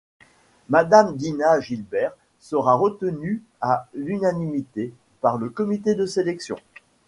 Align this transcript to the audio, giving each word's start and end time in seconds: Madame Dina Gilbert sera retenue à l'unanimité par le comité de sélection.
Madame 0.69 1.15
Dina 1.15 1.59
Gilbert 1.59 2.17
sera 2.39 2.73
retenue 2.73 3.43
à 3.61 3.87
l'unanimité 3.93 4.95
par 5.21 5.37
le 5.37 5.51
comité 5.51 5.93
de 5.93 6.07
sélection. 6.07 6.55